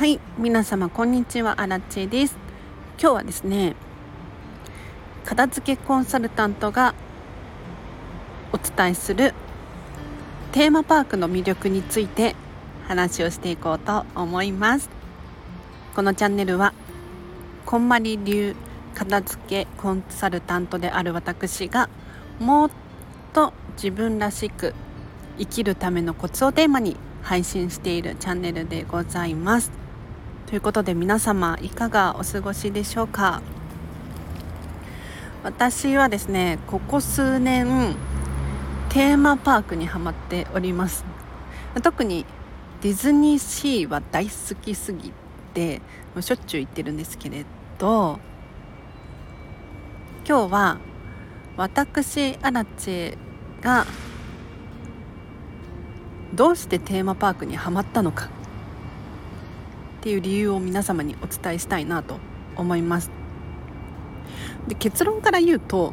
[0.00, 1.60] はい皆様こんにちは。
[1.60, 2.38] アラチェです。
[2.98, 3.76] 今日はですね
[5.26, 6.94] 片付けコンサルタントが
[8.50, 9.34] お伝えする
[10.52, 12.34] テーマパークの魅力について
[12.88, 14.88] 話をしていこうと思います。
[15.94, 16.72] このチャンネルは
[17.66, 18.56] こんまり流
[18.94, 21.90] 片付けコンサルタントである私が
[22.38, 22.70] もっ
[23.34, 24.72] と自分らしく
[25.38, 29.79] 生きるためのコツをテーマに配信しているチャンネルでございます。
[30.46, 33.40] ということで皆様いかがお過ごしでしょうか？
[35.42, 37.94] 私はですねここ数年
[38.88, 41.04] テーマパークにはまっております。
[41.82, 42.26] 特に
[42.82, 45.12] ディズニーシーは大好きすぎ
[45.54, 45.80] て
[46.20, 47.44] しょっちゅう行ってるんですけれ
[47.78, 48.18] ど
[50.26, 50.78] 今日は
[51.56, 53.18] 私アラチェ
[53.60, 53.86] が
[56.34, 58.30] どうしてテーマパークにはまったのか
[60.00, 62.16] っていう理由を皆様にお伝えしたいなと
[62.56, 63.10] 思います。
[64.66, 65.92] で結論から言うと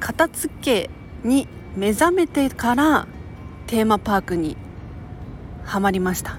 [0.00, 0.90] 片付け
[1.22, 1.46] に
[1.76, 3.06] 目覚めてから
[3.66, 4.56] テーマパークに
[5.64, 6.38] はまりました。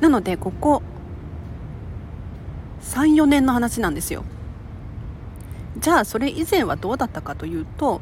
[0.00, 0.82] なのでここ
[2.80, 4.24] 34年の話なんですよ。
[5.76, 8.00] じゃあそれ以前はどうだったかというと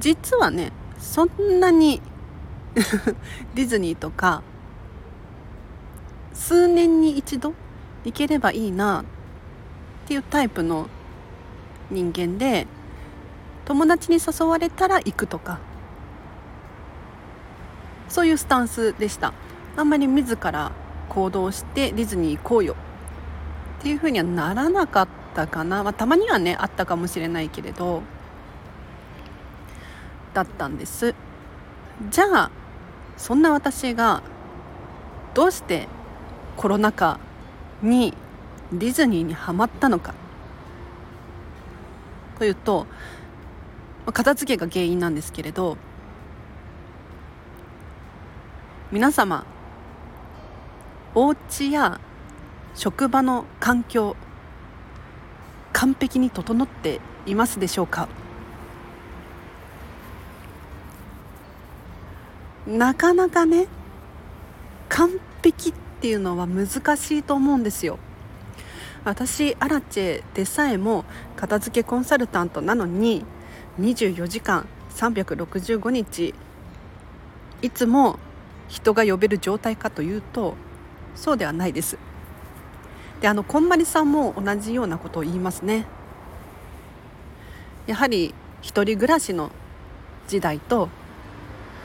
[0.00, 2.02] 実はねそんなに
[3.54, 4.42] ディズニーとか
[6.32, 7.54] 数年に一度
[8.04, 9.04] 行ければいいなっ
[10.06, 10.88] ていうタイプの
[11.90, 12.66] 人間で
[13.64, 15.58] 友達に誘われたら行くとか。
[18.14, 19.32] そういうスタンスでした。
[19.76, 20.70] あんまり自ら
[21.08, 22.76] 行動してディズニー行こうよ
[23.80, 28.02] っていうふうにはならなかったかな、まあ、たまにはねあったかもしれないけれど
[30.32, 31.12] だったんです。
[32.08, 32.50] じゃあ
[33.16, 34.22] そんな私が
[35.34, 35.88] どうして
[36.56, 37.18] コロナ禍
[37.82, 38.14] に
[38.72, 40.14] ディズニーにはまったのか。
[42.38, 42.86] というと
[44.12, 45.76] 片付けが原因なんですけれど
[48.90, 49.46] 皆様
[51.14, 52.00] お家や
[52.74, 54.16] 職場の環境
[55.72, 58.08] 完璧に整っていますでしょうか？
[62.66, 63.66] なかなかね
[64.88, 65.10] 完
[65.42, 67.98] 璧っていうのは難しいと思うんですよ。
[69.04, 71.04] 私アラチェでさえも
[71.36, 73.24] 片付けコンサルタントなのに
[73.78, 76.34] 24時間365日
[77.60, 78.18] いつも
[78.68, 80.54] 人が呼べる状態かというと
[81.14, 81.98] そうではないです。
[83.20, 85.86] であのこんまりさんも同じようなことを言いますね。
[87.86, 89.50] やはり一人暮らしの
[90.28, 90.88] 時代と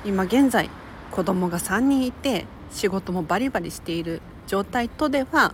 [0.06, 0.70] 今現在
[1.12, 5.54] 子供が3人いて仕事もバリバリしている状態とでは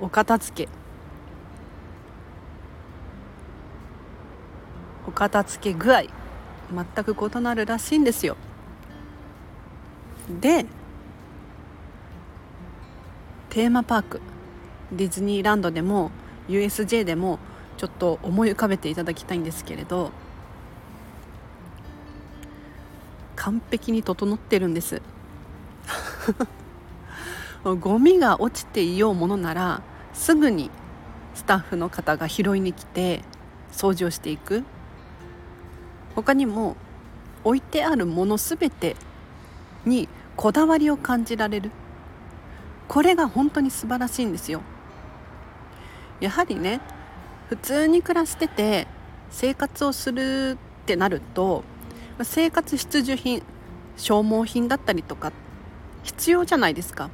[0.00, 0.68] お片付け。
[5.06, 6.04] お片付け具合
[6.72, 8.36] 全く異なるらしいんですよ。
[10.40, 10.66] で
[13.50, 14.20] テーマパーク
[14.90, 16.10] ディズニーランドでも
[16.48, 17.38] USJ でも
[17.76, 20.10] ちょっと思い浮かべていただきたいんですけれど
[23.44, 25.02] 完璧に整ってるんです。
[27.62, 29.82] ゴミが落ちていようものなら
[30.14, 30.70] すぐに
[31.34, 33.22] スタッフの方が拾いに来て
[33.70, 34.64] 掃除をしていく。
[36.14, 36.74] 他にも
[37.42, 38.96] 置いてあるもの全て
[39.84, 41.70] にこだわりを感じられる。
[42.88, 44.62] これが本当に素晴らしいんですよ。
[46.18, 46.80] やはりね
[47.50, 48.86] 普通に暮らしてて
[49.28, 51.62] 生活をするってなると
[52.22, 53.42] 生活必需品
[53.96, 55.32] 消耗品だったりとか
[56.04, 57.10] 必要じゃないですか。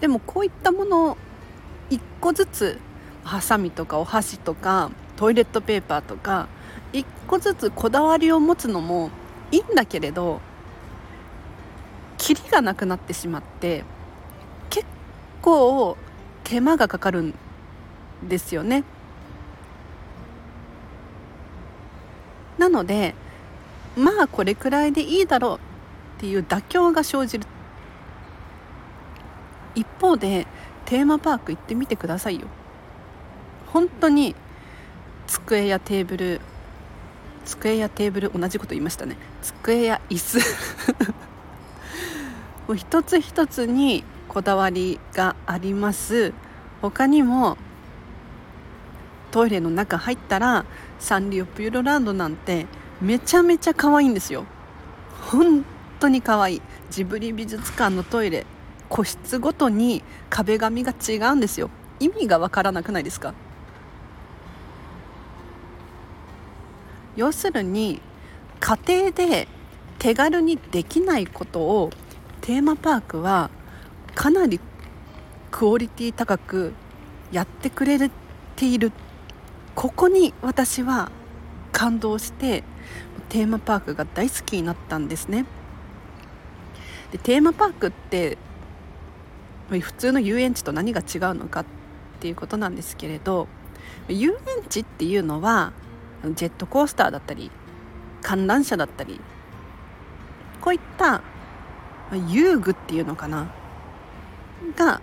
[0.00, 1.16] でもこういったものを
[1.90, 2.78] 1個ずつ
[3.22, 6.48] ハサミとかお箸とかトイレットペーパーとか
[6.92, 9.10] 1個ずつこだわりを持つのも
[9.52, 10.40] いいんだけれど
[12.16, 13.84] キリがなくなってしまって
[14.70, 14.86] 結
[15.42, 15.96] 構
[16.44, 17.34] 手間がかかるん
[18.26, 18.84] ですよね。
[22.58, 23.14] なので
[23.96, 27.46] まあこれくらいでいいだろうっていう妥協が生じる。
[29.74, 30.46] 一方で
[30.84, 32.46] テーマパーク行ってみてくださいよ。
[33.66, 34.34] 本当に
[35.26, 36.40] 机やテーブル
[37.44, 39.16] 机やテーブル同じこと言いましたね。
[39.42, 40.38] 机や椅子。
[42.68, 46.32] もう一つ一つにこだわりがあります。
[46.82, 47.56] 他にも
[49.30, 50.64] トイレの中入ったら
[50.98, 52.66] サンリオピューロランドなんて
[53.00, 54.44] めちゃめちゃ可愛いんですよ。
[55.22, 55.64] 本
[55.98, 56.62] 当に可愛い。
[56.90, 58.44] ジブリ美術館のトイレ。
[58.88, 61.70] 個室ごとに壁紙が違うんですよ。
[62.00, 63.34] 意味がわからなくないですか？
[67.16, 68.00] 要するに
[68.58, 69.48] 家庭で
[69.98, 71.90] 手軽にできないことを
[72.40, 73.50] テーマパークは
[74.14, 74.60] かなり
[75.50, 76.72] クオリティ高く
[77.30, 78.10] やってくれ
[78.56, 78.92] ている。
[79.74, 81.10] ここに私は
[81.70, 82.64] 感動して
[83.28, 85.46] テーマパークが大好きになったんですね。
[87.12, 88.38] でテーマパークって
[89.68, 91.64] 普通の遊園地と何が違うのかっ
[92.20, 93.46] ていうことなんですけれど
[94.08, 95.72] 遊園地っていうのは
[96.34, 97.50] ジェットコースターだったり
[98.22, 99.20] 観覧車だったり
[100.60, 101.22] こういった
[102.28, 103.52] 遊具っていうのかな
[104.76, 105.00] が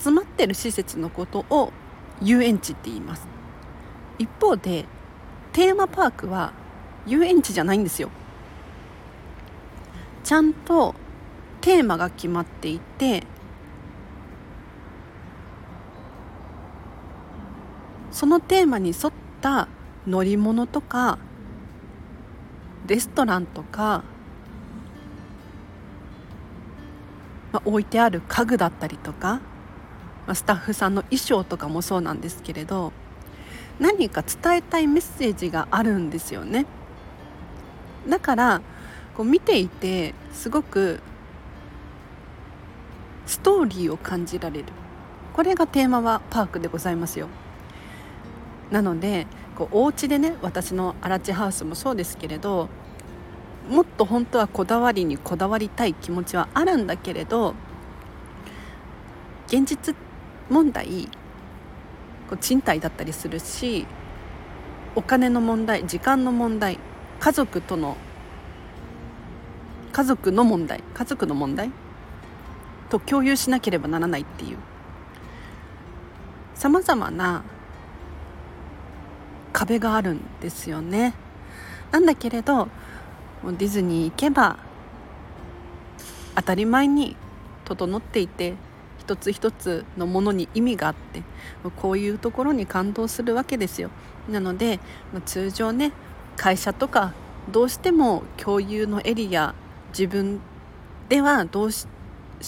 [0.00, 1.72] 集まってる施設のことを
[2.22, 3.28] 遊園地って言います。
[4.18, 4.86] 一方で
[5.52, 6.52] テーマパークは
[7.06, 8.10] 遊園地じゃないんですよ。
[10.24, 10.94] ちゃんと
[11.60, 13.24] テーマが決まっていて
[18.10, 19.68] そのテーマに沿った
[20.06, 21.18] 乗り物とか
[22.86, 24.04] レストランとか、
[27.52, 29.40] まあ、置いてある家具だったりとか、
[30.26, 32.92] まあ、スタッフさんの衣装とかもそうなんですけれど
[33.78, 36.66] 何か伝えたいメッセージがあるんですよね。
[38.08, 38.62] だから
[39.16, 41.00] こう見ていてすごく
[43.26, 44.66] ストーリーを感じられる。
[45.32, 47.28] これがテーマはパークでございますよ。
[48.70, 49.26] なので
[49.56, 52.68] こうお家でね私のアラチハウスもそうですけれど
[53.68, 57.54] もっと本当はこだわりにこだわりたい気持ちはあるんだけれど
[59.48, 59.94] 現実
[60.50, 61.08] 問題
[62.28, 63.86] こう賃貸だったりするし
[64.94, 66.78] お金の問題時間の問題
[67.20, 67.96] 家族との
[69.92, 71.70] 家族の問題家族の問題？
[72.90, 74.58] と共有しなければならないっていう。
[76.54, 77.42] さまざまな
[79.52, 81.14] 壁があるんですよね。
[81.90, 82.68] なんだけれど
[83.44, 84.58] ディズニー行けば
[86.34, 87.16] 当たり前に
[87.64, 88.54] 整っていて
[88.98, 91.22] 一つ一つのものに意味があって
[91.76, 93.90] こういうところに感動するわけですよ。
[94.28, 94.80] なので
[95.24, 95.92] 通常ね
[96.36, 97.12] 会社とか
[97.50, 99.54] どうしても共有のエリア
[99.90, 100.40] 自分
[101.08, 101.86] ではどうし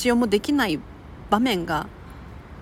[0.04, 0.80] ようもできない
[1.30, 1.86] 場面が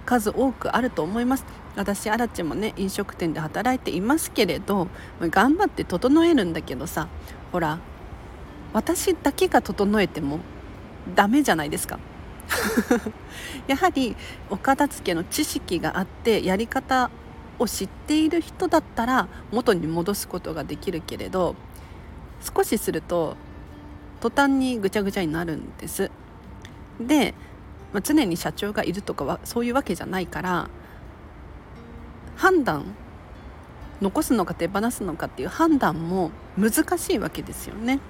[0.04, 1.44] 数多くあると思います。
[1.74, 4.88] 私アラチもね飲食店で働いていますけれど
[5.20, 7.08] 頑張って整えるんだけどさ
[7.52, 7.80] ほら
[8.72, 10.40] 私だけが整えても
[11.14, 11.98] ダメじゃないですか。
[13.66, 14.16] やはり
[14.50, 17.10] お片付けの知識があってやり方
[17.58, 21.54] を知っている人だったら元に戻すことができるけれど
[22.40, 23.36] 少しすると
[24.20, 26.10] 途端にぐちゃぐちゃになるんです。
[27.00, 27.34] で、
[27.92, 30.70] まあ、常に社長がいるとかはそういうわけじゃないから
[32.36, 32.94] 判断
[34.00, 38.00] 残すのか手放すのかっていう判断も難しいわけですよね。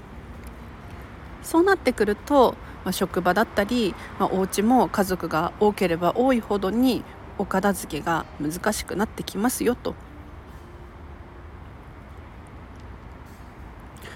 [1.43, 2.57] そうなってくると
[2.87, 7.03] まあ、職場だったり、まあ、お家も家族が多ければ多いほどに
[7.39, 9.95] お片付けが難しくなってきますよと。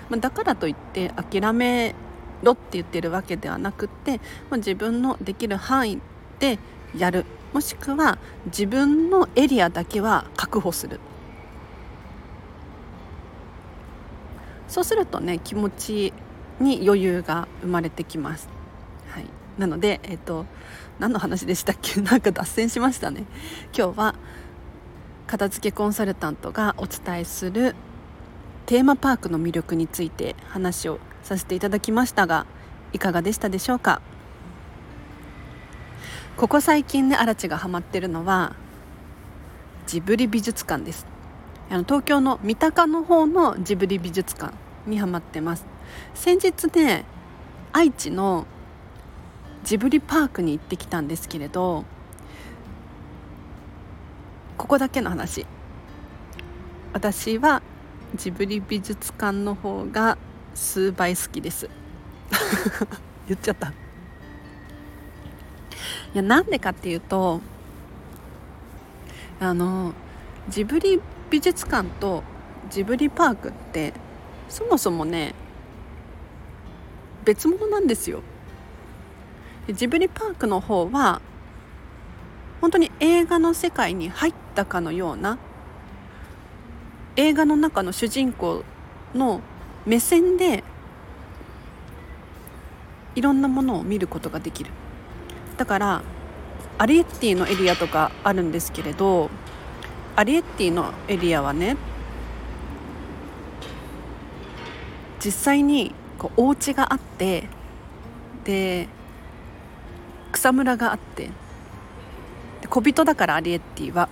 [0.09, 1.95] まあ、だからといって諦め
[2.43, 4.19] ろって言ってるわけではなくて、
[4.51, 6.01] まあ、自分のできる範囲
[6.39, 6.59] で
[6.97, 7.25] やる。
[7.53, 11.01] もしくは自分のエリアだけは確保する。
[14.69, 16.13] そうするとね気持ち
[16.61, 18.60] に余裕が生まれてきます。
[19.61, 20.47] なので、えっ、と、
[20.99, 22.01] 何の話でしたっけ？
[22.03, 23.25] なんか脱線しましたね。
[23.77, 24.15] 今日は、
[25.27, 27.77] 片付けコンサルタントがお伝えする
[28.67, 32.47] テーマパークの魅力について話をさせていただきましたが、
[32.95, 34.01] いかがでしたでしょうか？
[36.39, 38.55] ここ最近ね、荒地がハマってるのは、
[39.87, 41.07] ジブリ美術館です。
[41.69, 44.55] あの東京の三鷹の方のジブリ美術館
[44.87, 45.67] にハマってます。
[46.15, 47.05] 先日ね、
[47.73, 48.47] 愛知の
[49.65, 51.85] ジブリパークに行ってきたんですけれど
[54.57, 55.47] ここだけの話。
[56.93, 57.63] 私は
[58.15, 60.19] ジブリ美術館の方が
[60.55, 61.69] 数倍好きです。
[63.27, 63.69] 言っちゃった。
[63.69, 63.73] い
[66.15, 67.41] やなんでかっていうと
[69.41, 69.95] あの
[70.49, 71.01] ジブリ
[71.31, 72.23] 美術館と
[72.69, 73.95] ジブリパークって
[74.49, 75.35] そもそもね
[77.25, 78.23] 別物なんですよ
[79.73, 81.21] ジブリパークの方は
[82.61, 85.39] 本当に映画の世界に入ったかのような
[87.17, 88.65] 映画の中の主人公
[89.15, 89.41] の
[89.87, 90.63] 目線で
[93.15, 94.71] いろんなものを見ることができる。
[95.57, 96.03] だから
[96.79, 99.29] アリエッティのエリアとかあるんですけれど
[100.17, 101.77] アリエッティのエリアはね
[105.23, 107.45] 実際にこうお家があって
[108.45, 108.89] で
[110.41, 111.29] 草むらがあって
[112.63, 114.09] で小人だからアリエッティは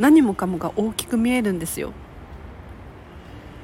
[0.00, 1.92] 何もかもが大きく見えるんですよ。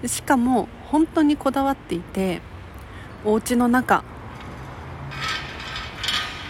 [0.07, 2.41] しかも本当にこだわっていて
[3.25, 4.05] お家の中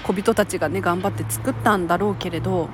[0.03, 2.69] 小人たちがね頑張って作ったんだろうけれど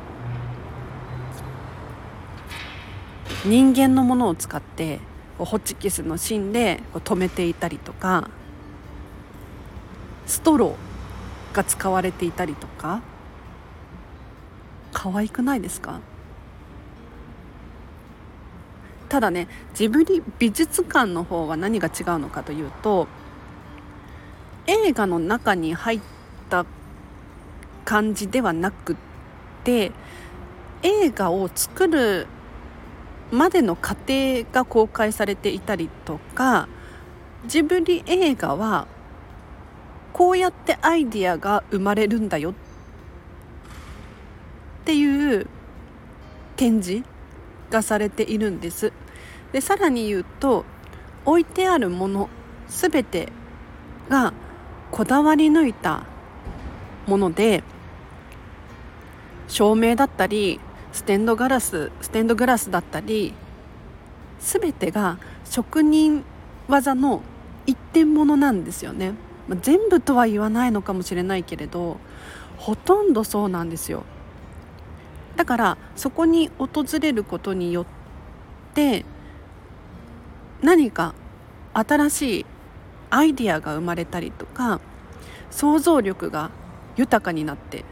[3.44, 4.98] 人間のものを使って
[5.38, 8.28] ホチキスの芯で止めていたりとか
[10.26, 13.00] ストローが使われていたりとか
[14.92, 16.00] 可愛くないですか？
[19.08, 23.06] ただねジブリ美術館の方は何が違うのかというと
[24.66, 26.00] 映画の中に入っ
[26.50, 26.64] た
[27.84, 28.96] 感じではなくっ
[29.62, 29.92] て
[30.82, 32.26] 映画を作る
[33.30, 36.68] までの過程が公開されていたりとか
[37.46, 38.88] ジブリ映画は
[40.14, 42.52] こうやってアイディアが生まれるんだよ。
[42.52, 42.54] っ
[44.84, 45.46] ていう
[46.56, 47.04] 展示
[47.70, 48.92] がされているんです。
[49.52, 50.64] でさらに言うと
[51.24, 52.28] 置いてあるもの
[52.68, 53.28] 全て
[54.08, 54.32] が
[54.90, 56.04] こだわり抜いた
[57.06, 57.62] もので
[59.48, 60.60] 照明だったり
[60.92, 63.34] ステンドガラスステンドグラスだったり
[64.38, 66.24] 全てが職人
[66.68, 67.22] 技の
[67.66, 69.14] 一点物なんですよね、
[69.48, 71.98] まあ、全部とは言わないのかもしれないけれど
[72.56, 74.04] ほとんどそうなんですよ。
[75.36, 77.86] だからそこに訪れることによっ
[78.74, 79.04] て
[80.62, 81.14] 何か
[81.72, 82.46] 新しい
[83.10, 84.80] アイディアが生まれたりとか
[85.50, 86.50] 想像力が
[86.96, 87.84] 豊かになって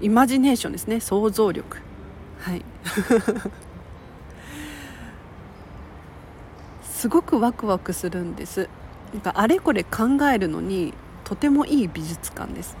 [0.00, 1.00] イマジネーションですね。
[1.00, 1.78] 想像力。
[2.38, 2.64] はい。
[6.82, 8.68] すごくワクワクするんです。
[9.12, 10.92] なんかあれこれ考えるのに
[11.24, 12.76] とてもいい美術館です。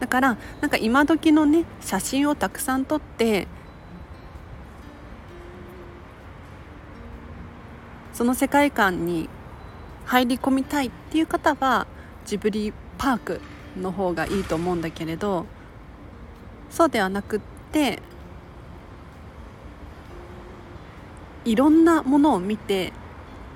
[0.00, 3.48] だからなんか今時のね写真をたくさん撮って
[8.12, 9.28] その世界観に
[10.04, 11.86] 入り込みたいっていう方は
[12.24, 13.40] ジブリパーク
[13.76, 15.46] の方がいいと思うんだけれど
[16.70, 17.40] そうではなくっ
[17.72, 18.00] て
[21.44, 22.92] いろんなものを見て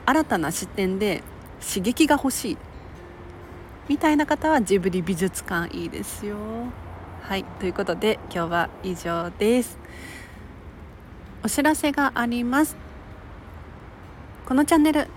[0.05, 1.23] 新たな視点で
[1.61, 2.59] 刺激が欲しい。
[3.89, 6.37] みたいな方はジブリ美術館いいですよ。
[7.23, 7.45] はい。
[7.61, 9.79] ということで今日は以上です。
[11.45, 12.77] お知らせがあります。
[14.47, 15.09] このチャンネル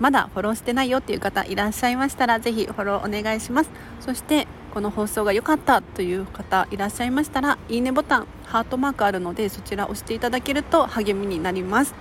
[0.00, 3.70] まだフォローしてないよっていう方いらっしゃいましたらぜひフォローお願いします。
[4.00, 11.94] そしてこの放送が良かったという方いらっしゃいましたらいいねボタンハートマークあるのでそちら押していただけると励みになります。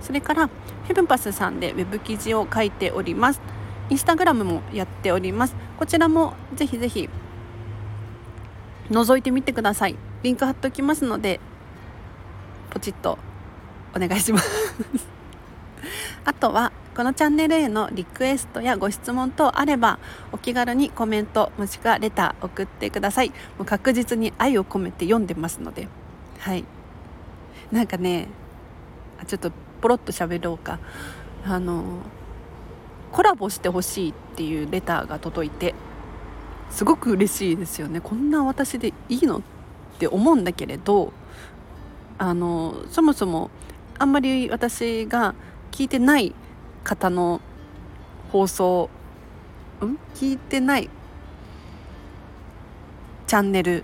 [0.00, 0.50] それから
[0.90, 3.40] ヘブンパスさんでウェブ記事を書いております。
[3.90, 5.54] インスタグラムもやっております。
[5.78, 7.08] こちらもぜひぜひ
[8.90, 9.94] 覗いてみてください。
[10.24, 11.38] リンク貼っておきますので
[12.70, 13.20] ポチッと
[13.94, 14.50] お願いします。
[16.26, 20.00] あとはこのチャンネルへのリクエストやご質問等あれば
[20.32, 23.28] お気軽にコメントもしくはレター送ってください。
[23.28, 25.86] もう確実に愛を込めて読んでますので。
[26.40, 26.64] はい。
[27.70, 28.26] なんかね
[29.28, 30.78] ちょっとポロッと喋ろうか。
[31.44, 31.82] あの
[33.12, 35.74] コラボしてほしいっていうレターが届いて
[36.70, 38.00] すごく嬉しいですよね。
[38.00, 39.42] こんな私でいいのっ
[39.98, 41.12] て思うんだけれど
[42.18, 43.50] あのそもそも
[43.98, 45.34] あんまり私が
[45.72, 46.34] 聞いてない
[46.84, 47.40] 方の
[48.30, 48.90] 放送
[49.82, 49.96] ん？
[50.14, 50.88] 聞いてない
[53.26, 53.82] チャンネル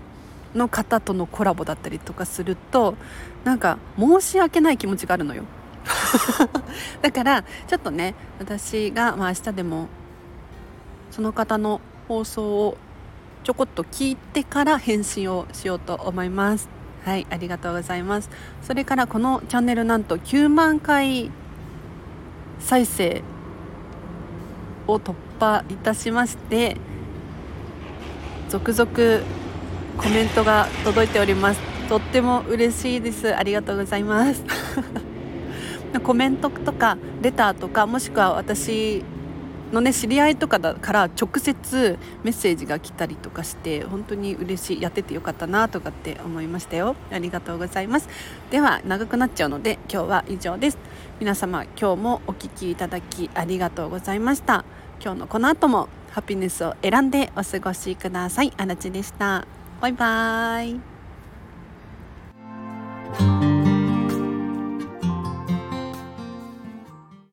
[0.55, 2.95] の方とのコラボだったりとかすると
[3.43, 5.43] なんか申し訳ない気持ちがあるのよ。
[7.01, 9.87] だからちょっとね私が、まあ、明日でも
[11.11, 12.77] その方の放送を
[13.43, 16.69] ちょこっと聞いてから返信をしようと思います。
[17.05, 18.29] はいありがとうございます。
[18.61, 21.31] それからこのチャンネルなんと9万回
[22.59, 23.23] 再生
[24.87, 26.77] を突破いたしまして
[28.49, 28.91] 続々
[29.97, 31.61] コメントが届いております。
[31.87, 33.33] とっても嬉しいです。
[33.33, 34.43] ありがとうございます。
[35.99, 39.03] コメントとかレターとかもしくは私
[39.71, 46.95] のね知り合いとかだから直接メッセージが来たりとかして本当に嬉しいやっててよかったなとかって思いましたよ。
[47.11, 48.07] ありがとうございます。
[48.49, 50.77] では長くなっちゃうので今日は以上です。
[51.19, 54.63] 皆様今日もお聴きいただきありがとうございました。
[55.03, 58.53] 今日のこの後もハピネスを選んでお過ごしください。
[58.57, 59.45] あらちでした。
[59.81, 60.96] バイバーイ。